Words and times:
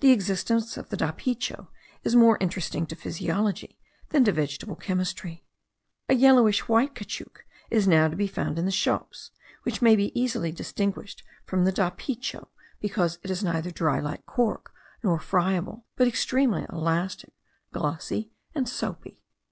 The 0.00 0.10
existence 0.10 0.76
of 0.76 0.88
the 0.88 0.96
dapicho 0.96 1.68
is 2.02 2.16
more 2.16 2.38
interesting 2.40 2.86
to 2.86 2.96
physiology 2.96 3.78
than 4.08 4.24
to 4.24 4.32
vegetable 4.32 4.74
chemistry. 4.74 5.46
A 6.08 6.16
yellowish 6.16 6.66
white 6.66 6.96
caoutchouc 6.96 7.42
is 7.70 7.86
now 7.86 8.08
to 8.08 8.16
be 8.16 8.26
found 8.26 8.58
in 8.58 8.64
the 8.64 8.72
shops, 8.72 9.30
which 9.62 9.80
may 9.80 9.94
be 9.94 10.10
easily 10.20 10.50
distinguished 10.50 11.22
from 11.46 11.64
the 11.64 11.72
dapicho, 11.72 12.48
because 12.80 13.20
it 13.22 13.30
is 13.30 13.44
neither 13.44 13.70
dry 13.70 14.00
like 14.00 14.26
cork, 14.26 14.72
nor 15.04 15.20
friable, 15.20 15.86
but 15.94 16.08
extremely 16.08 16.66
elastic, 16.72 17.32
glossy, 17.72 18.32
and 18.56 18.68
soapy. 18.68 19.22